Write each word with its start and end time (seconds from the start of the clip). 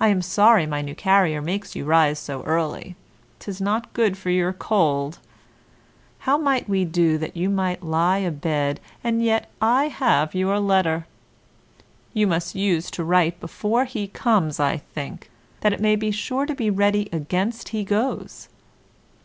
I 0.00 0.08
am 0.08 0.20
sorry 0.20 0.66
my 0.66 0.82
new 0.82 0.96
carrier 0.96 1.40
makes 1.40 1.76
you 1.76 1.84
rise 1.84 2.18
so 2.18 2.42
early, 2.42 2.96
'tis 3.38 3.60
not 3.60 3.92
good 3.92 4.18
for 4.18 4.30
your 4.30 4.52
cold; 4.52 5.20
how 6.26 6.36
might 6.36 6.68
we 6.68 6.84
do 6.84 7.16
that 7.18 7.36
you 7.36 7.48
might 7.48 7.80
lie 7.84 8.18
a 8.18 8.32
bed 8.32 8.80
and 9.04 9.22
yet 9.22 9.48
I 9.62 9.84
have 9.86 10.34
your 10.34 10.58
letter? 10.58 11.06
You 12.12 12.26
must 12.26 12.56
use 12.56 12.90
to 12.90 13.04
write 13.04 13.38
before 13.38 13.84
he 13.84 14.08
comes, 14.08 14.58
I 14.58 14.78
think, 14.78 15.30
that 15.60 15.72
it 15.72 15.78
may 15.78 15.94
be 15.94 16.10
sure 16.10 16.44
to 16.44 16.54
be 16.56 16.68
ready 16.68 17.08
against 17.12 17.68
he 17.68 17.84
goes. 17.84 18.48